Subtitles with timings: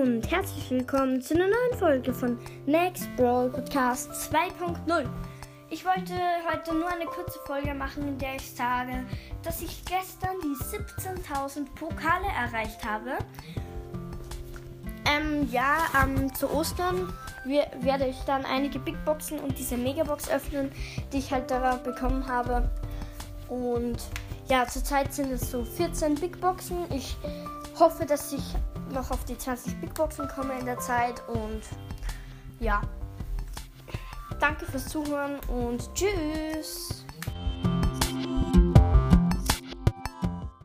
[0.00, 5.08] und herzlich willkommen zu einer neuen Folge von Next Brawl Podcast 2.0.
[5.70, 6.14] Ich wollte
[6.48, 9.04] heute nur eine kurze Folge machen, in der ich sage,
[9.42, 13.18] dass ich gestern die 17.000 Pokale erreicht habe.
[15.04, 17.12] Ähm, ja, ähm, zu Ostern
[17.44, 20.70] werde ich dann einige Big Boxen und diese Megabox öffnen,
[21.12, 22.70] die ich halt darauf bekommen habe.
[23.48, 23.98] Und
[24.48, 26.84] ja, zurzeit sind es so 14 Big Boxen.
[26.94, 27.16] Ich
[27.76, 28.44] hoffe, dass ich
[28.92, 31.22] noch auf die 20 Big Boxen komme in der Zeit.
[31.28, 31.62] Und
[32.58, 32.82] ja,
[34.38, 36.89] danke fürs Zuhören und tschüss.